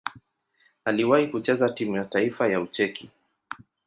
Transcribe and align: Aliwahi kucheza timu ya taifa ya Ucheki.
Aliwahi 0.85 1.27
kucheza 1.27 1.69
timu 1.69 1.95
ya 1.95 2.05
taifa 2.05 2.47
ya 2.47 2.61
Ucheki. 2.61 3.09